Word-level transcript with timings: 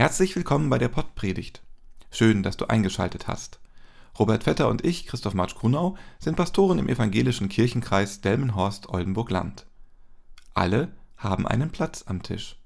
Herzlich 0.00 0.34
willkommen 0.34 0.70
bei 0.70 0.78
der 0.78 0.88
Pottpredigt. 0.88 1.60
Schön, 2.10 2.42
dass 2.42 2.56
du 2.56 2.64
eingeschaltet 2.64 3.28
hast. 3.28 3.60
Robert 4.18 4.44
Vetter 4.44 4.68
und 4.68 4.82
ich, 4.82 5.06
Christoph 5.06 5.34
Marsch 5.34 5.54
Grunau, 5.54 5.94
sind 6.18 6.36
Pastoren 6.36 6.78
im 6.78 6.88
evangelischen 6.88 7.50
Kirchenkreis 7.50 8.22
Delmenhorst-Oldenburg-Land. 8.22 9.66
Alle 10.54 10.90
haben 11.18 11.46
einen 11.46 11.70
Platz 11.70 12.04
am 12.06 12.22
Tisch. 12.22 12.56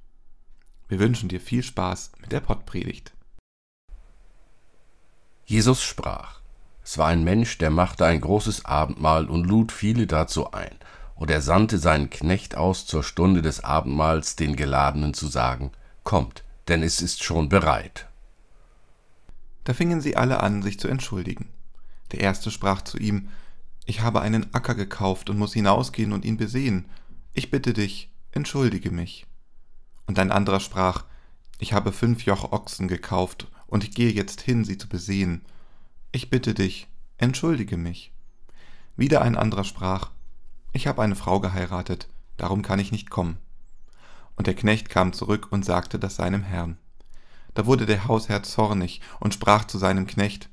Wir 0.87 1.01
wünschen 1.01 1.28
dir 1.28 1.41
viel 1.41 1.65
Spaß 1.65 2.12
mit 2.20 2.30
der 2.30 2.39
Pottpredigt. 2.39 3.12
Jesus 5.45 5.83
sprach: 5.83 6.41
Es 6.84 6.98
war 6.98 7.09
ein 7.09 7.25
Mensch, 7.25 7.59
der 7.59 7.70
machte 7.70 8.06
ein 8.06 8.20
großes 8.20 8.64
Abendmahl 8.64 9.28
und 9.28 9.42
lud 9.42 9.73
viele 9.73 10.06
dazu 10.06 10.53
ein. 10.53 10.77
Und 11.16 11.33
er 11.33 11.41
sandte 11.41 11.78
seinen 11.78 12.11
Knecht 12.11 12.55
aus 12.55 12.87
zur 12.87 13.03
Stunde 13.03 13.42
des 13.42 13.64
Abendmahls 13.64 14.37
den 14.37 14.55
Geladenen 14.55 15.14
zu 15.14 15.27
sagen: 15.27 15.73
Kommt, 16.05 16.44
denn 16.69 16.83
es 16.83 17.03
ist 17.03 17.23
schon 17.23 17.49
bereit. 17.49 18.09
Da 19.65 19.73
fingen 19.73 20.01
sie 20.01 20.17
alle 20.17 20.41
an, 20.41 20.63
sich 20.63 20.79
zu 20.79 20.89
entschuldigen. 20.89 21.49
Der 22.13 22.21
erste 22.21 22.51
sprach 22.51 22.83
zu 22.83 22.99
ihm, 22.99 23.29
Ich 23.87 24.01
habe 24.01 24.21
einen 24.21 24.53
Acker 24.55 24.75
gekauft 24.75 25.31
und 25.31 25.39
muss 25.39 25.55
hinausgehen 25.55 26.13
und 26.13 26.25
ihn 26.25 26.37
besehen. 26.37 26.87
Ich 27.33 27.51
bitte 27.51 27.73
dich, 27.73 28.11
entschuldige 28.33 28.91
mich. 28.91 29.27
Und 30.06 30.19
ein 30.19 30.31
anderer 30.31 30.61
sprach, 30.61 31.05
Ich 31.59 31.73
habe 31.73 31.93
fünf 31.93 32.23
Joch 32.23 32.53
Ochsen 32.53 32.89
gekauft 32.89 33.49
und 33.67 33.84
ich 33.84 33.93
gehe 33.93 34.12
jetzt 34.12 34.41
hin, 34.43 34.65
sie 34.65 34.78
zu 34.78 34.89
besehen. 34.89 35.43
Ich 36.12 36.31
bitte 36.31 36.55
dich, 36.55 36.89
entschuldige 37.17 37.77
mich. 37.77 38.12
Wieder 38.97 39.23
ein 39.23 39.37
anderer 39.37 39.65
sprach, 39.65 40.11
Ich 40.73 40.87
habe 40.87 41.03
eine 41.03 41.17
Frau 41.17 41.41
geheiratet, 41.41 42.09
darum 42.37 42.62
kann 42.62 42.78
ich 42.78 42.93
nicht 42.93 43.11
kommen. 43.11 43.39
Und 44.37 44.47
der 44.47 44.55
Knecht 44.55 44.89
kam 44.89 45.13
zurück 45.13 45.49
und 45.51 45.65
sagte 45.65 45.99
das 45.99 46.17
seinem 46.17 46.43
Herrn. 46.43 46.79
Da 47.55 47.67
wurde 47.67 47.87
der 47.87 48.09
Hausherr 48.09 48.43
zornig 48.43 49.01
und 49.21 49.33
sprach 49.33 49.65
zu 49.65 49.79
seinem 49.79 50.07
Knecht, 50.07 50.51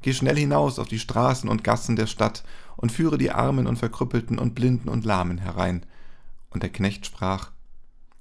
Geh 0.00 0.12
schnell 0.12 0.36
hinaus 0.36 0.78
auf 0.78 0.86
die 0.86 1.00
Straßen 1.00 1.48
und 1.48 1.64
Gassen 1.64 1.96
der 1.96 2.06
Stadt 2.06 2.44
und 2.76 2.92
führe 2.92 3.18
die 3.18 3.32
Armen 3.32 3.66
und 3.66 3.76
Verkrüppelten 3.76 4.38
und 4.38 4.54
Blinden 4.54 4.88
und 4.88 5.04
Lahmen 5.04 5.38
herein. 5.38 5.84
Und 6.50 6.62
der 6.62 6.70
Knecht 6.70 7.04
sprach, 7.04 7.50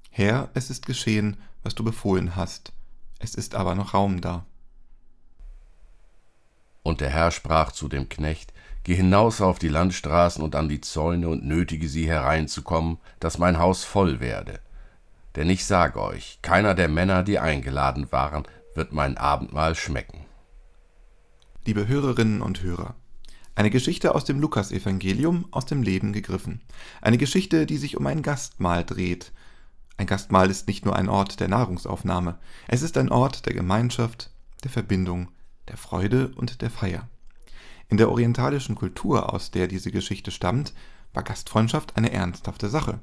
Herr, 0.09 0.50
es 0.56 0.72
ist 0.72 0.88
geschehen, 0.88 1.38
was 1.62 1.75
du 1.75 1.84
befohlen 1.84 2.36
hast, 2.36 2.73
es 3.20 3.36
ist 3.36 3.53
aber 3.53 3.75
noch 3.75 3.94
Raum 3.94 4.22
da. 4.22 4.45
Und 6.81 7.02
der 7.02 7.09
Herr 7.09 7.31
sprach 7.31 7.72
zu 7.72 7.88
dem 7.88 8.09
Knecht, 8.09 8.53
Geh 8.84 8.95
hinaus 8.95 9.42
auf 9.42 9.59
die 9.59 9.68
Landstraßen 9.68 10.42
und 10.42 10.56
an 10.56 10.70
die 10.70 10.80
Zäune 10.80 11.28
und 11.28 11.45
nötige 11.45 11.90
sie 11.90 12.08
hereinzukommen, 12.08 13.00
dass 13.20 13.38
mein 13.38 13.59
Haus 13.59 13.84
voll 13.84 14.22
werde. 14.22 14.62
Denn 15.38 15.52
ich 15.52 15.66
sage 15.66 16.02
euch, 16.02 16.39
keiner 16.41 16.73
der 16.73 16.88
Männer, 16.88 17.21
die 17.21 17.38
eingeladen 17.38 18.11
waren, 18.11 18.47
wird 18.73 18.91
mein 18.91 19.17
Abendmahl 19.17 19.75
schmecken. 19.75 20.25
Liebe 21.63 21.88
Hörerinnen 21.88 22.41
und 22.41 22.63
Hörer, 22.63 22.95
eine 23.53 23.69
Geschichte 23.69 24.16
aus 24.16 24.25
dem 24.25 24.39
Lukasevangelium, 24.39 25.45
aus 25.52 25.67
dem 25.67 25.83
Leben 25.83 26.11
gegriffen. 26.11 26.63
Eine 27.02 27.19
Geschichte, 27.19 27.67
die 27.67 27.77
sich 27.77 27.97
um 27.97 28.07
ein 28.07 28.23
Gastmahl 28.23 28.83
dreht. 28.83 29.31
Ein 29.97 30.07
Gastmahl 30.07 30.49
ist 30.49 30.67
nicht 30.67 30.85
nur 30.85 30.95
ein 30.95 31.07
Ort 31.07 31.39
der 31.39 31.49
Nahrungsaufnahme, 31.49 32.39
es 32.67 32.81
ist 32.81 32.97
ein 32.97 33.09
Ort 33.09 33.45
der 33.45 33.53
Gemeinschaft, 33.53 34.31
der 34.63 34.72
Verbindung, 34.72 35.29
der 35.67 35.78
Freude 35.78 36.29
und 36.35 36.63
der 36.63 36.72
Feier. 36.72 37.07
In 37.89 37.97
der 37.97 38.09
orientalischen 38.09 38.73
Kultur, 38.73 39.31
aus 39.31 39.51
der 39.51 39.67
diese 39.67 39.91
Geschichte 39.91 40.31
stammt, 40.31 40.73
war 41.13 41.22
Gastfreundschaft 41.22 41.95
eine 41.95 42.12
ernsthafte 42.12 42.69
Sache. 42.69 43.00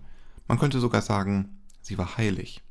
Man 0.49 0.59
könnte 0.59 0.81
sogar 0.81 1.01
sagen, 1.01 1.61
sie 1.85 1.99
war 1.99 2.17
heilig. 2.17 2.63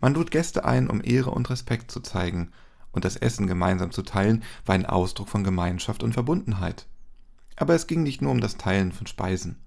Man 0.00 0.14
lud 0.14 0.30
Gäste 0.30 0.64
ein, 0.64 0.90
um 0.90 1.02
Ehre 1.02 1.30
und 1.30 1.48
Respekt 1.50 1.90
zu 1.90 2.00
zeigen, 2.00 2.52
und 2.90 3.04
das 3.04 3.16
Essen 3.16 3.46
gemeinsam 3.46 3.92
zu 3.92 4.02
teilen 4.02 4.42
war 4.66 4.74
ein 4.74 4.86
Ausdruck 4.86 5.28
von 5.28 5.44
Gemeinschaft 5.44 6.02
und 6.02 6.14
Verbundenheit. 6.14 6.86
Aber 7.56 7.74
es 7.74 7.86
ging 7.86 8.02
nicht 8.02 8.22
nur 8.22 8.32
um 8.32 8.40
das 8.40 8.56
Teilen 8.56 8.92
von 8.92 9.06
Speisen. 9.06 9.58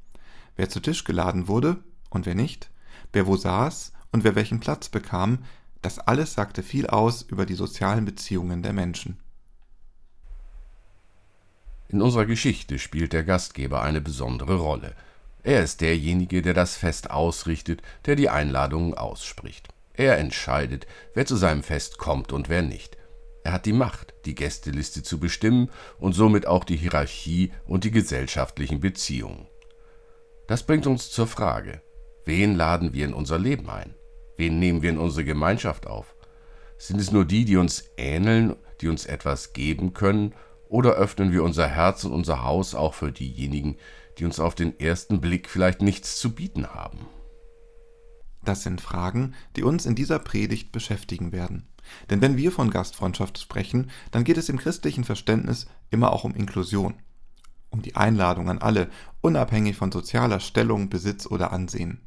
Wer 0.55 0.69
zu 0.69 0.79
Tisch 0.79 1.03
geladen 1.03 1.47
wurde 1.47 1.77
und 2.09 2.25
wer 2.25 2.35
nicht, 2.35 2.71
wer 3.13 3.27
wo 3.27 3.37
saß 3.37 3.93
und 4.11 4.23
wer 4.23 4.35
welchen 4.35 4.59
Platz 4.59 4.89
bekam, 4.89 5.39
das 5.81 5.99
alles 5.99 6.33
sagte 6.33 6.63
viel 6.63 6.87
aus 6.87 7.21
über 7.21 7.45
die 7.45 7.53
sozialen 7.53 8.05
Beziehungen 8.05 8.63
der 8.63 8.73
Menschen. 8.73 9.19
In 11.87 12.01
unserer 12.01 12.25
Geschichte 12.25 12.79
spielt 12.79 13.13
der 13.13 13.23
Gastgeber 13.23 13.81
eine 13.81 14.01
besondere 14.01 14.55
Rolle– 14.55 14.95
er 15.43 15.63
ist 15.63 15.81
derjenige, 15.81 16.41
der 16.41 16.53
das 16.53 16.75
Fest 16.75 17.09
ausrichtet, 17.09 17.81
der 18.05 18.15
die 18.15 18.29
Einladungen 18.29 18.93
ausspricht. 18.93 19.69
Er 19.93 20.17
entscheidet, 20.17 20.87
wer 21.13 21.25
zu 21.25 21.35
seinem 21.35 21.63
Fest 21.63 21.97
kommt 21.97 22.31
und 22.31 22.49
wer 22.49 22.61
nicht. 22.61 22.97
Er 23.43 23.53
hat 23.53 23.65
die 23.65 23.73
Macht, 23.73 24.13
die 24.25 24.35
Gästeliste 24.35 25.01
zu 25.01 25.19
bestimmen 25.19 25.71
und 25.99 26.13
somit 26.13 26.45
auch 26.45 26.63
die 26.63 26.75
Hierarchie 26.75 27.51
und 27.65 27.83
die 27.83 27.91
gesellschaftlichen 27.91 28.79
Beziehungen. 28.79 29.47
Das 30.47 30.63
bringt 30.63 30.85
uns 30.85 31.09
zur 31.09 31.27
Frage, 31.27 31.81
wen 32.25 32.55
laden 32.55 32.93
wir 32.93 33.05
in 33.05 33.13
unser 33.13 33.39
Leben 33.39 33.69
ein? 33.69 33.95
Wen 34.37 34.59
nehmen 34.59 34.81
wir 34.81 34.91
in 34.91 34.99
unsere 34.99 35.25
Gemeinschaft 35.25 35.87
auf? 35.87 36.15
Sind 36.77 36.99
es 36.99 37.11
nur 37.11 37.25
die, 37.25 37.45
die 37.45 37.57
uns 37.57 37.89
ähneln, 37.97 38.55
die 38.79 38.89
uns 38.89 39.05
etwas 39.05 39.53
geben 39.53 39.93
können, 39.93 40.33
oder 40.67 40.93
öffnen 40.93 41.31
wir 41.33 41.43
unser 41.43 41.67
Herz 41.67 42.05
und 42.05 42.13
unser 42.13 42.43
Haus 42.43 42.75
auch 42.75 42.93
für 42.93 43.11
diejenigen, 43.11 43.77
die 44.21 44.25
uns 44.25 44.39
auf 44.39 44.53
den 44.53 44.79
ersten 44.79 45.19
Blick 45.19 45.49
vielleicht 45.49 45.81
nichts 45.81 46.19
zu 46.19 46.35
bieten 46.35 46.67
haben? 46.67 46.99
Das 48.43 48.61
sind 48.61 48.79
Fragen, 48.79 49.33
die 49.55 49.63
uns 49.63 49.87
in 49.87 49.95
dieser 49.95 50.19
Predigt 50.19 50.71
beschäftigen 50.71 51.31
werden. 51.31 51.67
Denn 52.11 52.21
wenn 52.21 52.37
wir 52.37 52.51
von 52.51 52.69
Gastfreundschaft 52.69 53.39
sprechen, 53.39 53.89
dann 54.11 54.23
geht 54.23 54.37
es 54.37 54.47
im 54.47 54.59
christlichen 54.59 55.05
Verständnis 55.05 55.65
immer 55.89 56.13
auch 56.13 56.23
um 56.23 56.35
Inklusion, 56.35 56.93
um 57.71 57.81
die 57.81 57.95
Einladung 57.95 58.47
an 58.47 58.59
alle, 58.59 58.91
unabhängig 59.21 59.75
von 59.75 59.91
sozialer 59.91 60.39
Stellung, 60.39 60.89
Besitz 60.89 61.25
oder 61.25 61.51
Ansehen. 61.51 61.99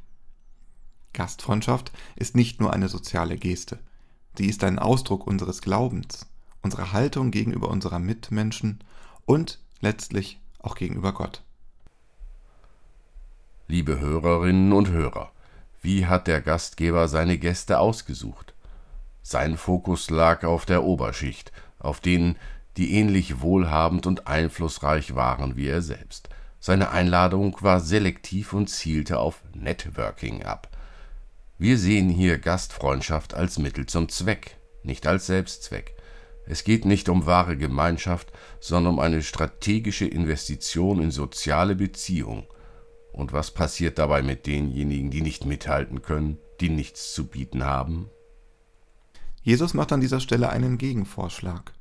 Gastfreundschaft 1.15 1.91
ist 2.15 2.37
nicht 2.37 2.61
nur 2.61 2.73
eine 2.73 2.89
soziale 2.89 3.37
Geste, 3.37 3.81
sie 4.39 4.47
ist 4.47 4.63
ein 4.63 4.79
Ausdruck 4.79 5.27
unseres 5.27 5.63
Glaubens, 5.63 6.29
unserer 6.63 6.93
Haltung 6.93 7.33
gegenüber 7.33 7.71
unserer 7.71 7.99
Mitmenschen 7.99 8.85
und 9.27 9.59
letztlich 9.81 10.41
auch 10.61 10.77
gegenüber 10.77 11.13
Gott. 11.13 11.43
Liebe 13.67 13.99
Hörerinnen 13.99 14.75
und 14.75 14.91
Hörer, 14.91 15.33
wie 15.81 16.05
hat 16.05 16.27
der 16.27 16.43
Gastgeber 16.43 17.09
seine 17.09 17.39
Gäste 17.39 17.79
ausgesucht? 17.79 18.53
Sein 19.23 19.57
Fokus 19.57 20.11
lag 20.11 20.45
auf 20.45 20.67
der 20.67 20.85
Oberschicht, 20.85 21.51
auf 21.79 22.01
denen, 22.01 22.37
die 22.77 22.93
ähnlich 22.93 23.41
wohlhabend 23.41 24.07
und 24.07 24.27
einflussreich 24.27 25.15
waren 25.15 25.57
wie 25.57 25.67
er 25.69 25.81
selbst. 25.81 26.29
Seine 26.61 26.91
Einladung 26.91 27.57
war 27.61 27.81
selektiv 27.81 28.53
und 28.53 28.69
zielte 28.69 29.19
auf 29.19 29.43
Networking 29.55 30.43
ab. 30.43 30.69
Wir 31.57 31.79
sehen 31.79 32.11
hier 32.11 32.39
Gastfreundschaft 32.39 33.33
als 33.33 33.59
Mittel 33.59 33.87
zum 33.87 34.11
Zweck, 34.11 34.59
nicht 34.83 35.07
als 35.07 35.25
Selbstzweck. 35.25 35.95
Es 36.47 36.65
geht 36.65 36.85
nicht 36.85 37.09
um 37.09 37.25
wahre 37.25 37.57
Gemeinschaft, 37.57 38.31
sondern 38.61 38.95
um 38.95 38.99
eine 39.01 39.23
strategische 39.23 40.07
Investition 40.07 41.01
in 41.01 41.11
soziale 41.11 41.75
Beziehung, 41.75 42.47
und 43.15 43.33
was 43.33 43.53
passiert 43.53 43.99
dabei 43.99 44.23
mit 44.23 44.47
denjenigen, 44.47 45.11
die 45.11 45.23
nicht 45.23 45.47
mithalten 45.47 46.03
können, 46.03 46.39
die 46.61 46.69
nichts 46.69 47.15
zu 47.15 47.27
bieten 47.27 47.65
haben? 47.65 48.11
Jesus 49.43 49.73
macht 49.73 49.93
an 49.93 50.01
dieser 50.01 50.21
Stelle 50.21 50.51
einen 50.51 50.79
Gegenvorschlag. 50.79 51.73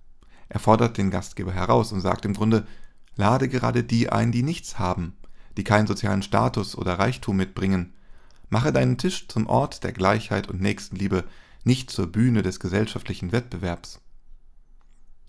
Er 0.47 0.59
fordert 0.59 0.97
den 0.97 1.09
Gastgeber 1.09 1.51
heraus 1.51 1.91
und 1.91 2.01
sagt 2.01 2.25
im 2.25 2.33
Grunde, 2.33 2.67
lade 3.15 3.49
gerade 3.49 3.83
die 3.83 4.09
ein, 4.09 4.31
die 4.31 4.43
nichts 4.43 4.77
haben, 4.77 5.17
die 5.57 5.63
keinen 5.63 5.87
sozialen 5.87 6.21
Status 6.21 6.77
oder 6.77 6.99
Reichtum 6.99 7.35
mitbringen. 7.35 7.93
Mache 8.49 8.71
deinen 8.71 8.99
Tisch 8.99 9.27
zum 9.27 9.47
Ort 9.47 9.83
der 9.83 9.91
Gleichheit 9.91 10.49
und 10.49 10.61
Nächstenliebe, 10.61 11.23
nicht 11.63 11.89
zur 11.89 12.07
Bühne 12.07 12.43
des 12.43 12.59
gesellschaftlichen 12.59 13.31
Wettbewerbs. 13.31 14.01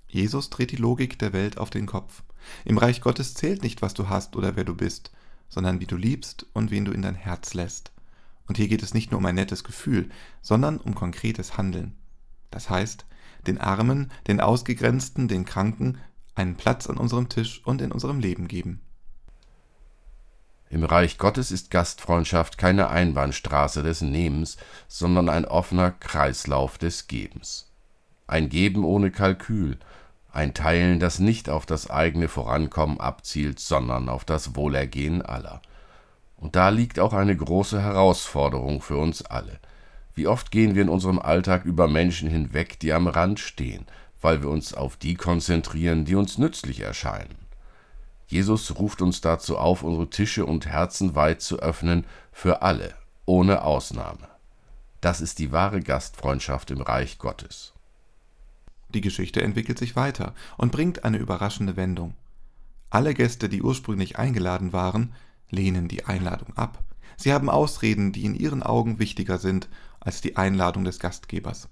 Jesus 0.06 0.50
dreht 0.50 0.72
die 0.72 0.76
Logik 0.76 1.18
der 1.18 1.32
Welt 1.32 1.56
auf 1.56 1.70
den 1.70 1.86
Kopf. 1.86 2.24
Im 2.66 2.76
Reich 2.76 3.00
Gottes 3.00 3.32
zählt 3.32 3.62
nicht, 3.62 3.80
was 3.80 3.94
du 3.94 4.08
hast 4.10 4.36
oder 4.36 4.56
wer 4.56 4.64
du 4.64 4.74
bist, 4.74 5.12
sondern 5.54 5.78
wie 5.78 5.86
du 5.86 5.96
liebst 5.96 6.46
und 6.52 6.72
wen 6.72 6.84
du 6.84 6.90
in 6.90 7.02
dein 7.02 7.14
Herz 7.14 7.54
lässt. 7.54 7.92
Und 8.48 8.56
hier 8.56 8.66
geht 8.66 8.82
es 8.82 8.92
nicht 8.92 9.12
nur 9.12 9.18
um 9.18 9.26
ein 9.26 9.36
nettes 9.36 9.62
Gefühl, 9.62 10.10
sondern 10.42 10.78
um 10.78 10.96
konkretes 10.96 11.56
Handeln. 11.56 11.94
Das 12.50 12.68
heißt, 12.70 13.06
den 13.46 13.58
Armen, 13.58 14.10
den 14.26 14.40
Ausgegrenzten, 14.40 15.28
den 15.28 15.44
Kranken 15.44 15.98
einen 16.34 16.56
Platz 16.56 16.88
an 16.88 16.96
unserem 16.96 17.28
Tisch 17.28 17.62
und 17.64 17.80
in 17.80 17.92
unserem 17.92 18.18
Leben 18.18 18.48
geben. 18.48 18.80
Im 20.70 20.82
Reich 20.82 21.18
Gottes 21.18 21.52
ist 21.52 21.70
Gastfreundschaft 21.70 22.58
keine 22.58 22.88
Einbahnstraße 22.90 23.84
des 23.84 24.00
Nehmens, 24.00 24.56
sondern 24.88 25.28
ein 25.28 25.44
offener 25.44 25.92
Kreislauf 25.92 26.78
des 26.78 27.06
Gebens. 27.06 27.70
Ein 28.26 28.48
Geben 28.48 28.84
ohne 28.84 29.12
Kalkül, 29.12 29.78
ein 30.34 30.52
Teilen, 30.52 30.98
das 30.98 31.18
nicht 31.18 31.48
auf 31.48 31.64
das 31.64 31.88
eigene 31.88 32.28
Vorankommen 32.28 33.00
abzielt, 33.00 33.60
sondern 33.60 34.08
auf 34.08 34.24
das 34.24 34.56
Wohlergehen 34.56 35.22
aller. 35.22 35.62
Und 36.36 36.56
da 36.56 36.70
liegt 36.70 36.98
auch 36.98 37.12
eine 37.12 37.36
große 37.36 37.80
Herausforderung 37.80 38.82
für 38.82 38.96
uns 38.96 39.22
alle. 39.24 39.60
Wie 40.14 40.26
oft 40.26 40.50
gehen 40.50 40.74
wir 40.74 40.82
in 40.82 40.88
unserem 40.88 41.18
Alltag 41.18 41.64
über 41.64 41.88
Menschen 41.88 42.28
hinweg, 42.28 42.78
die 42.80 42.92
am 42.92 43.06
Rand 43.06 43.40
stehen, 43.40 43.86
weil 44.20 44.42
wir 44.42 44.48
uns 44.48 44.74
auf 44.74 44.96
die 44.96 45.14
konzentrieren, 45.14 46.04
die 46.04 46.14
uns 46.14 46.38
nützlich 46.38 46.80
erscheinen. 46.80 47.36
Jesus 48.26 48.76
ruft 48.78 49.02
uns 49.02 49.20
dazu 49.20 49.58
auf, 49.58 49.82
unsere 49.82 50.10
Tische 50.10 50.46
und 50.46 50.66
Herzen 50.66 51.14
weit 51.14 51.42
zu 51.42 51.58
öffnen 51.58 52.06
für 52.32 52.62
alle, 52.62 52.94
ohne 53.26 53.62
Ausnahme. 53.62 54.28
Das 55.00 55.20
ist 55.20 55.38
die 55.38 55.52
wahre 55.52 55.80
Gastfreundschaft 55.80 56.70
im 56.70 56.80
Reich 56.80 57.18
Gottes. 57.18 57.73
Die 58.94 59.00
Geschichte 59.00 59.42
entwickelt 59.42 59.78
sich 59.78 59.96
weiter 59.96 60.34
und 60.56 60.72
bringt 60.72 61.04
eine 61.04 61.18
überraschende 61.18 61.76
Wendung. 61.76 62.14
Alle 62.90 63.12
Gäste, 63.12 63.48
die 63.48 63.60
ursprünglich 63.60 64.18
eingeladen 64.18 64.72
waren, 64.72 65.12
lehnen 65.50 65.88
die 65.88 66.04
Einladung 66.04 66.56
ab. 66.56 66.82
Sie 67.16 67.32
haben 67.32 67.50
Ausreden, 67.50 68.12
die 68.12 68.24
in 68.24 68.34
ihren 68.34 68.62
Augen 68.62 69.00
wichtiger 69.00 69.38
sind 69.38 69.68
als 69.98 70.20
die 70.20 70.36
Einladung 70.36 70.84
des 70.84 71.00
Gastgebers. 71.00 71.68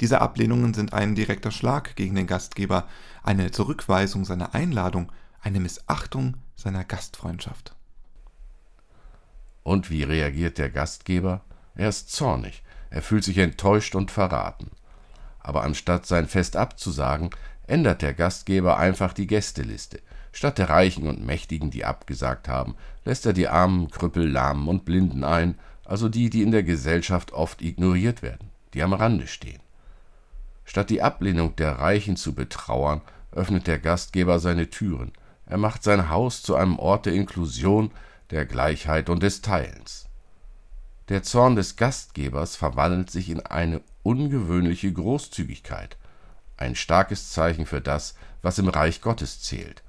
Diese 0.00 0.20
Ablehnungen 0.20 0.74
sind 0.74 0.92
ein 0.92 1.14
direkter 1.14 1.52
Schlag 1.52 1.94
gegen 1.94 2.16
den 2.16 2.26
Gastgeber, 2.26 2.88
eine 3.22 3.52
Zurückweisung 3.52 4.24
seiner 4.24 4.54
Einladung, 4.54 5.12
eine 5.40 5.60
Missachtung 5.60 6.36
seiner 6.56 6.84
Gastfreundschaft. 6.84 7.76
Und 9.62 9.90
wie 9.90 10.02
reagiert 10.02 10.58
der 10.58 10.70
Gastgeber? 10.70 11.42
Er 11.76 11.88
ist 11.88 12.10
zornig, 12.10 12.62
er 12.90 13.02
fühlt 13.02 13.24
sich 13.24 13.38
enttäuscht 13.38 13.94
und 13.94 14.10
verraten. 14.10 14.70
Aber 15.44 15.62
anstatt 15.62 16.06
sein 16.06 16.26
Fest 16.26 16.56
abzusagen, 16.56 17.30
ändert 17.68 18.02
der 18.02 18.14
Gastgeber 18.14 18.78
einfach 18.78 19.12
die 19.12 19.28
Gästeliste. 19.28 20.00
Statt 20.32 20.58
der 20.58 20.70
Reichen 20.70 21.06
und 21.06 21.24
Mächtigen, 21.24 21.70
die 21.70 21.84
abgesagt 21.84 22.48
haben, 22.48 22.74
lässt 23.04 23.24
er 23.24 23.34
die 23.34 23.46
Armen, 23.46 23.90
Krüppel, 23.90 24.28
Lahmen 24.28 24.66
und 24.66 24.84
Blinden 24.84 25.22
ein, 25.22 25.56
also 25.84 26.08
die, 26.08 26.30
die 26.30 26.42
in 26.42 26.50
der 26.50 26.64
Gesellschaft 26.64 27.32
oft 27.32 27.62
ignoriert 27.62 28.22
werden, 28.22 28.50
die 28.72 28.82
am 28.82 28.94
Rande 28.94 29.28
stehen. 29.28 29.60
Statt 30.64 30.90
die 30.90 31.02
Ablehnung 31.02 31.54
der 31.56 31.78
Reichen 31.78 32.16
zu 32.16 32.34
betrauern, 32.34 33.02
öffnet 33.30 33.66
der 33.66 33.78
Gastgeber 33.78 34.40
seine 34.40 34.70
Türen. 34.70 35.12
Er 35.46 35.58
macht 35.58 35.82
sein 35.82 36.08
Haus 36.08 36.42
zu 36.42 36.56
einem 36.56 36.78
Ort 36.78 37.06
der 37.06 37.12
Inklusion, 37.12 37.90
der 38.30 38.46
Gleichheit 38.46 39.10
und 39.10 39.22
des 39.22 39.42
Teilens. 39.42 40.08
Der 41.10 41.22
Zorn 41.22 41.54
des 41.54 41.76
Gastgebers 41.76 42.56
verwandelt 42.56 43.10
sich 43.10 43.28
in 43.28 43.40
eine 43.40 43.82
ungewöhnliche 44.04 44.92
Großzügigkeit, 44.92 45.96
ein 46.56 46.76
starkes 46.76 47.32
Zeichen 47.32 47.66
für 47.66 47.80
das, 47.80 48.14
was 48.42 48.58
im 48.58 48.68
Reich 48.68 49.00
Gottes 49.00 49.40
zählt. 49.40 49.82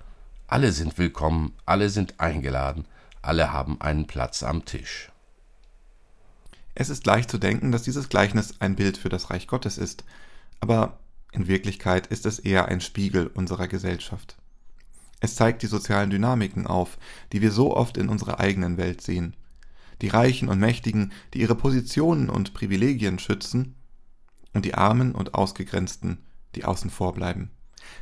Alle 0.47 0.71
sind 0.71 0.97
willkommen, 0.97 1.53
alle 1.65 1.89
sind 1.89 2.19
eingeladen, 2.19 2.87
alle 3.21 3.51
haben 3.51 3.79
einen 3.81 4.07
Platz 4.07 4.41
am 4.41 4.65
Tisch. 4.65 5.11
Es 6.73 6.89
ist 6.89 7.05
leicht 7.05 7.29
zu 7.29 7.37
denken, 7.37 7.71
dass 7.71 7.83
dieses 7.83 8.09
Gleichnis 8.09 8.59
ein 8.59 8.75
Bild 8.75 8.97
für 8.97 9.09
das 9.09 9.29
Reich 9.29 9.47
Gottes 9.47 9.77
ist, 9.77 10.03
aber 10.59 10.97
in 11.31 11.47
Wirklichkeit 11.47 12.07
ist 12.07 12.25
es 12.25 12.39
eher 12.39 12.67
ein 12.67 12.81
Spiegel 12.81 13.27
unserer 13.27 13.67
Gesellschaft. 13.67 14.37
Es 15.19 15.35
zeigt 15.35 15.61
die 15.61 15.67
sozialen 15.67 16.09
Dynamiken 16.09 16.67
auf, 16.67 16.97
die 17.33 17.41
wir 17.41 17.51
so 17.51 17.75
oft 17.75 17.97
in 17.97 18.09
unserer 18.09 18.39
eigenen 18.39 18.77
Welt 18.77 19.01
sehen. 19.01 19.35
Die 20.01 20.07
Reichen 20.07 20.49
und 20.49 20.59
Mächtigen, 20.59 21.11
die 21.33 21.39
ihre 21.39 21.55
Positionen 21.55 22.29
und 22.29 22.53
Privilegien 22.53 23.19
schützen, 23.19 23.75
und 24.55 24.65
die 24.65 24.73
Armen 24.73 25.13
und 25.13 25.35
Ausgegrenzten, 25.35 26.25
die 26.55 26.65
außen 26.65 26.89
vor 26.89 27.13
bleiben. 27.13 27.51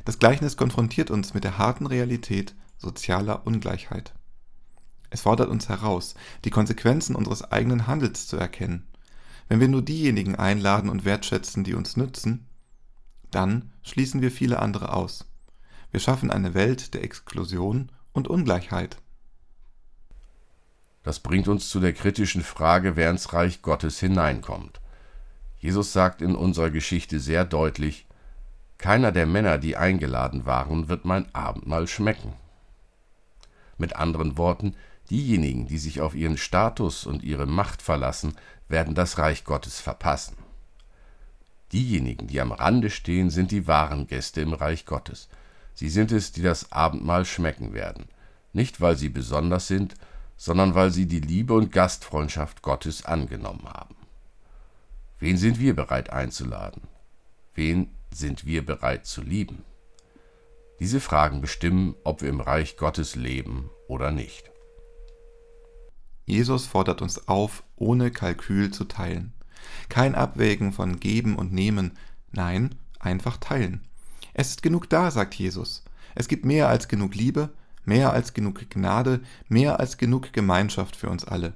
Das 0.06 0.18
Gleichnis 0.18 0.56
konfrontiert 0.56 1.10
uns 1.10 1.34
mit 1.34 1.44
der 1.44 1.58
harten 1.58 1.86
Realität 1.86 2.54
sozialer 2.78 3.46
Ungleichheit. 3.46 4.14
Es 5.10 5.20
fordert 5.20 5.50
uns 5.50 5.68
heraus, 5.68 6.14
die 6.46 6.50
Konsequenzen 6.50 7.14
unseres 7.14 7.52
eigenen 7.52 7.86
Handels 7.86 8.26
zu 8.26 8.38
erkennen 8.38 8.86
wenn 9.48 9.60
wir 9.60 9.68
nur 9.68 9.82
diejenigen 9.82 10.36
einladen 10.36 10.88
und 10.88 11.04
wertschätzen, 11.04 11.64
die 11.64 11.74
uns 11.74 11.96
nützen, 11.96 12.46
dann 13.30 13.72
schließen 13.82 14.22
wir 14.22 14.30
viele 14.30 14.60
andere 14.60 14.92
aus. 14.92 15.26
Wir 15.90 16.00
schaffen 16.00 16.30
eine 16.30 16.54
Welt 16.54 16.94
der 16.94 17.04
Exklusion 17.04 17.92
und 18.12 18.28
Ungleichheit. 18.28 18.96
Das 21.02 21.20
bringt 21.20 21.48
uns 21.48 21.68
zu 21.68 21.80
der 21.80 21.92
kritischen 21.92 22.42
Frage, 22.42 22.96
wer 22.96 23.10
ins 23.10 23.32
Reich 23.32 23.60
Gottes 23.60 24.00
hineinkommt. 24.00 24.80
Jesus 25.64 25.94
sagt 25.94 26.20
in 26.20 26.34
unserer 26.34 26.68
Geschichte 26.68 27.18
sehr 27.18 27.46
deutlich, 27.46 28.04
keiner 28.76 29.12
der 29.12 29.24
Männer, 29.24 29.56
die 29.56 29.78
eingeladen 29.78 30.44
waren, 30.44 30.90
wird 30.90 31.06
mein 31.06 31.34
Abendmahl 31.34 31.88
schmecken. 31.88 32.34
Mit 33.78 33.96
anderen 33.96 34.36
Worten, 34.36 34.74
diejenigen, 35.08 35.66
die 35.66 35.78
sich 35.78 36.02
auf 36.02 36.14
ihren 36.14 36.36
Status 36.36 37.06
und 37.06 37.22
ihre 37.22 37.46
Macht 37.46 37.80
verlassen, 37.80 38.36
werden 38.68 38.94
das 38.94 39.16
Reich 39.16 39.44
Gottes 39.44 39.80
verpassen. 39.80 40.36
Diejenigen, 41.72 42.26
die 42.26 42.42
am 42.42 42.52
Rande 42.52 42.90
stehen, 42.90 43.30
sind 43.30 43.50
die 43.50 43.66
wahren 43.66 44.06
Gäste 44.06 44.42
im 44.42 44.52
Reich 44.52 44.84
Gottes. 44.84 45.30
Sie 45.72 45.88
sind 45.88 46.12
es, 46.12 46.32
die 46.32 46.42
das 46.42 46.72
Abendmahl 46.72 47.24
schmecken 47.24 47.72
werden, 47.72 48.04
nicht 48.52 48.82
weil 48.82 48.98
sie 48.98 49.08
besonders 49.08 49.66
sind, 49.66 49.94
sondern 50.36 50.74
weil 50.74 50.90
sie 50.90 51.06
die 51.06 51.20
Liebe 51.20 51.54
und 51.54 51.72
Gastfreundschaft 51.72 52.60
Gottes 52.60 53.06
angenommen 53.06 53.64
haben. 53.64 54.03
Wen 55.24 55.38
sind 55.38 55.58
wir 55.58 55.74
bereit 55.74 56.10
einzuladen? 56.10 56.82
Wen 57.54 57.88
sind 58.12 58.44
wir 58.44 58.62
bereit 58.62 59.06
zu 59.06 59.22
lieben? 59.22 59.64
Diese 60.80 61.00
Fragen 61.00 61.40
bestimmen, 61.40 61.94
ob 62.04 62.20
wir 62.20 62.28
im 62.28 62.42
Reich 62.42 62.76
Gottes 62.76 63.16
leben 63.16 63.70
oder 63.88 64.10
nicht. 64.10 64.50
Jesus 66.26 66.66
fordert 66.66 67.00
uns 67.00 67.26
auf, 67.26 67.62
ohne 67.76 68.10
Kalkül 68.10 68.70
zu 68.70 68.84
teilen. 68.84 69.32
Kein 69.88 70.14
Abwägen 70.14 70.74
von 70.74 71.00
Geben 71.00 71.36
und 71.36 71.54
Nehmen, 71.54 71.92
nein, 72.30 72.74
einfach 73.00 73.38
teilen. 73.38 73.80
Es 74.34 74.50
ist 74.50 74.62
genug 74.62 74.90
da, 74.90 75.10
sagt 75.10 75.32
Jesus. 75.36 75.84
Es 76.14 76.28
gibt 76.28 76.44
mehr 76.44 76.68
als 76.68 76.86
genug 76.86 77.14
Liebe, 77.14 77.48
mehr 77.86 78.12
als 78.12 78.34
genug 78.34 78.68
Gnade, 78.68 79.22
mehr 79.48 79.80
als 79.80 79.96
genug 79.96 80.34
Gemeinschaft 80.34 80.96
für 80.96 81.08
uns 81.08 81.24
alle. 81.24 81.54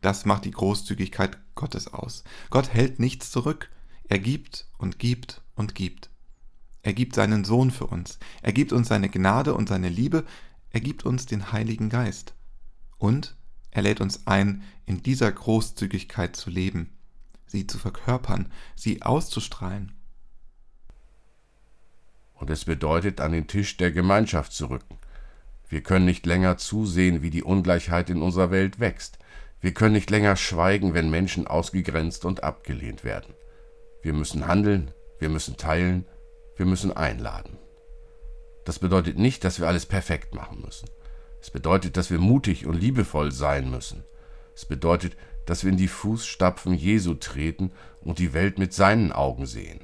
Das 0.00 0.24
macht 0.24 0.44
die 0.44 0.50
Großzügigkeit 0.50 1.38
Gottes 1.54 1.92
aus. 1.92 2.24
Gott 2.48 2.72
hält 2.72 2.98
nichts 2.98 3.30
zurück. 3.30 3.70
Er 4.08 4.18
gibt 4.18 4.66
und 4.78 4.98
gibt 4.98 5.42
und 5.54 5.74
gibt. 5.74 6.10
Er 6.82 6.94
gibt 6.94 7.14
seinen 7.14 7.44
Sohn 7.44 7.70
für 7.70 7.86
uns. 7.86 8.18
Er 8.42 8.52
gibt 8.52 8.72
uns 8.72 8.88
seine 8.88 9.10
Gnade 9.10 9.54
und 9.54 9.68
seine 9.68 9.88
Liebe. 9.88 10.24
Er 10.70 10.80
gibt 10.80 11.04
uns 11.04 11.26
den 11.26 11.52
Heiligen 11.52 11.90
Geist. 11.90 12.34
Und 12.96 13.36
er 13.70 13.82
lädt 13.82 14.00
uns 14.00 14.26
ein, 14.26 14.62
in 14.86 15.02
dieser 15.02 15.30
Großzügigkeit 15.30 16.34
zu 16.34 16.50
leben, 16.50 16.90
sie 17.46 17.66
zu 17.66 17.78
verkörpern, 17.78 18.50
sie 18.74 19.02
auszustrahlen. 19.02 19.92
Und 22.34 22.50
es 22.50 22.64
bedeutet, 22.64 23.20
an 23.20 23.32
den 23.32 23.46
Tisch 23.46 23.76
der 23.76 23.92
Gemeinschaft 23.92 24.52
zu 24.52 24.70
rücken. 24.70 24.96
Wir 25.68 25.82
können 25.82 26.06
nicht 26.06 26.26
länger 26.26 26.56
zusehen, 26.56 27.22
wie 27.22 27.30
die 27.30 27.44
Ungleichheit 27.44 28.10
in 28.10 28.22
unserer 28.22 28.50
Welt 28.50 28.80
wächst. 28.80 29.18
Wir 29.60 29.74
können 29.74 29.92
nicht 29.92 30.10
länger 30.10 30.36
schweigen, 30.36 30.94
wenn 30.94 31.10
Menschen 31.10 31.46
ausgegrenzt 31.46 32.24
und 32.24 32.42
abgelehnt 32.42 33.04
werden. 33.04 33.34
Wir 34.02 34.14
müssen 34.14 34.46
handeln, 34.46 34.92
wir 35.18 35.28
müssen 35.28 35.58
teilen, 35.58 36.06
wir 36.56 36.64
müssen 36.64 36.96
einladen. 36.96 37.58
Das 38.64 38.78
bedeutet 38.78 39.18
nicht, 39.18 39.44
dass 39.44 39.60
wir 39.60 39.68
alles 39.68 39.84
perfekt 39.84 40.34
machen 40.34 40.62
müssen. 40.64 40.88
Es 41.42 41.50
bedeutet, 41.50 41.96
dass 41.96 42.10
wir 42.10 42.18
mutig 42.18 42.66
und 42.66 42.80
liebevoll 42.80 43.32
sein 43.32 43.70
müssen. 43.70 44.04
Es 44.54 44.64
bedeutet, 44.64 45.16
dass 45.44 45.64
wir 45.64 45.70
in 45.70 45.76
die 45.76 45.88
Fußstapfen 45.88 46.74
Jesu 46.74 47.14
treten 47.14 47.72
und 48.00 48.18
die 48.18 48.32
Welt 48.32 48.58
mit 48.58 48.72
seinen 48.72 49.12
Augen 49.12 49.46
sehen. 49.46 49.80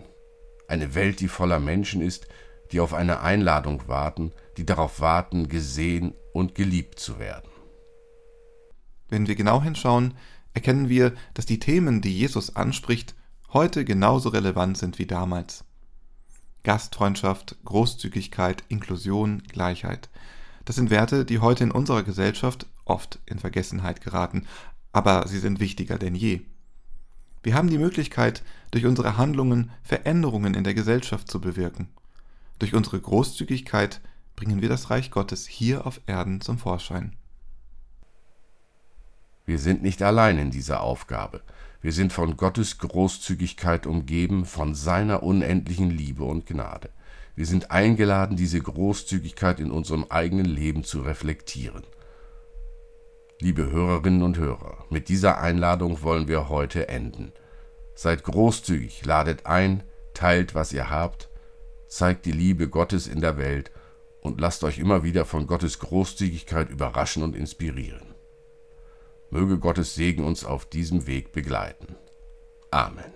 Eine 0.68 0.94
Welt, 0.94 1.20
die 1.20 1.28
voller 1.28 1.60
Menschen 1.60 2.00
ist, 2.00 2.28
die 2.72 2.80
auf 2.80 2.94
eine 2.94 3.20
Einladung 3.20 3.88
warten, 3.88 4.32
die 4.56 4.66
darauf 4.66 5.00
warten, 5.00 5.48
gesehen 5.48 6.14
und 6.32 6.54
geliebt 6.54 6.98
zu 6.98 7.18
werden. 7.18 7.50
Wenn 9.08 9.26
wir 9.26 9.34
genau 9.34 9.62
hinschauen, 9.62 10.14
erkennen 10.54 10.88
wir, 10.88 11.12
dass 11.34 11.46
die 11.46 11.60
Themen, 11.60 12.00
die 12.00 12.16
Jesus 12.16 12.56
anspricht, 12.56 13.14
heute 13.52 13.84
genauso 13.84 14.30
relevant 14.30 14.78
sind 14.78 14.98
wie 14.98 15.06
damals. 15.06 15.64
Gastfreundschaft, 16.64 17.56
Großzügigkeit, 17.64 18.64
Inklusion, 18.68 19.42
Gleichheit. 19.48 20.08
Das 20.64 20.76
sind 20.76 20.90
Werte, 20.90 21.24
die 21.24 21.38
heute 21.38 21.62
in 21.62 21.70
unserer 21.70 22.02
Gesellschaft 22.02 22.66
oft 22.84 23.20
in 23.26 23.38
Vergessenheit 23.38 24.00
geraten, 24.00 24.46
aber 24.92 25.28
sie 25.28 25.38
sind 25.38 25.60
wichtiger 25.60 25.98
denn 25.98 26.14
je. 26.14 26.40
Wir 27.42 27.54
haben 27.54 27.70
die 27.70 27.78
Möglichkeit, 27.78 28.42
durch 28.72 28.86
unsere 28.86 29.16
Handlungen 29.16 29.70
Veränderungen 29.84 30.54
in 30.54 30.64
der 30.64 30.74
Gesellschaft 30.74 31.30
zu 31.30 31.40
bewirken. 31.40 31.88
Durch 32.58 32.74
unsere 32.74 33.00
Großzügigkeit 33.00 34.00
bringen 34.34 34.60
wir 34.60 34.68
das 34.68 34.90
Reich 34.90 35.12
Gottes 35.12 35.46
hier 35.46 35.86
auf 35.86 36.00
Erden 36.06 36.40
zum 36.40 36.58
Vorschein. 36.58 37.14
Wir 39.46 39.60
sind 39.60 39.80
nicht 39.80 40.02
allein 40.02 40.38
in 40.38 40.50
dieser 40.50 40.80
Aufgabe. 40.80 41.40
Wir 41.80 41.92
sind 41.92 42.12
von 42.12 42.36
Gottes 42.36 42.78
Großzügigkeit 42.78 43.86
umgeben, 43.86 44.44
von 44.44 44.74
seiner 44.74 45.22
unendlichen 45.22 45.88
Liebe 45.88 46.24
und 46.24 46.46
Gnade. 46.46 46.90
Wir 47.36 47.46
sind 47.46 47.70
eingeladen, 47.70 48.36
diese 48.36 48.60
Großzügigkeit 48.60 49.60
in 49.60 49.70
unserem 49.70 50.06
eigenen 50.08 50.46
Leben 50.46 50.82
zu 50.82 51.00
reflektieren. 51.02 51.84
Liebe 53.40 53.70
Hörerinnen 53.70 54.22
und 54.22 54.36
Hörer, 54.36 54.84
mit 54.90 55.08
dieser 55.08 55.38
Einladung 55.38 56.02
wollen 56.02 56.26
wir 56.26 56.48
heute 56.48 56.88
enden. 56.88 57.30
Seid 57.94 58.24
großzügig, 58.24 59.04
ladet 59.04 59.46
ein, 59.46 59.84
teilt, 60.12 60.56
was 60.56 60.72
ihr 60.72 60.90
habt, 60.90 61.28
zeigt 61.86 62.26
die 62.26 62.32
Liebe 62.32 62.68
Gottes 62.68 63.06
in 63.06 63.20
der 63.20 63.36
Welt 63.36 63.70
und 64.22 64.40
lasst 64.40 64.64
euch 64.64 64.78
immer 64.78 65.04
wieder 65.04 65.24
von 65.24 65.46
Gottes 65.46 65.78
Großzügigkeit 65.78 66.68
überraschen 66.68 67.22
und 67.22 67.36
inspirieren. 67.36 68.05
Möge 69.30 69.58
Gottes 69.58 69.94
Segen 69.94 70.24
uns 70.24 70.44
auf 70.44 70.68
diesem 70.68 71.06
Weg 71.06 71.32
begleiten. 71.32 71.96
Amen. 72.70 73.12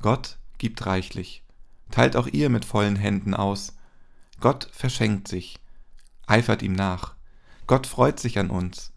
Gott 0.00 0.38
gibt 0.58 0.86
reichlich. 0.86 1.44
Teilt 1.90 2.16
auch 2.16 2.26
ihr 2.26 2.48
mit 2.48 2.64
vollen 2.64 2.96
Händen 2.96 3.34
aus. 3.34 3.74
Gott 4.40 4.68
verschenkt 4.72 5.28
sich. 5.28 5.58
Eifert 6.26 6.62
ihm 6.62 6.72
nach. 6.72 7.14
Gott 7.66 7.86
freut 7.86 8.20
sich 8.20 8.38
an 8.38 8.50
uns. 8.50 8.92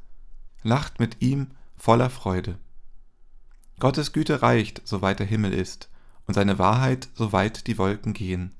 Lacht 0.64 1.00
mit 1.00 1.22
ihm 1.22 1.52
voller 1.76 2.10
Freude. 2.10 2.58
Gottes 3.80 4.14
Güte 4.14 4.42
reicht, 4.42 4.82
soweit 4.86 5.20
der 5.20 5.28
Himmel 5.28 5.54
ist, 5.54 5.90
und 6.26 6.36
seine 6.36 6.60
Wahrheit, 6.60 7.10
soweit 7.16 7.68
die 7.68 7.78
Wolken 7.78 8.14
gehen. 8.14 8.56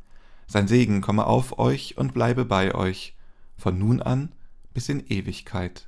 Sein 0.48 0.68
Segen 0.68 1.02
komme 1.02 1.26
auf 1.26 1.60
euch 1.60 1.98
und 1.98 2.14
bleibe 2.14 2.46
bei 2.46 2.76
euch, 2.76 3.16
von 3.58 3.78
nun 3.78 4.02
an 4.02 4.34
bis 4.74 4.90
in 4.90 5.06
Ewigkeit. 5.08 5.88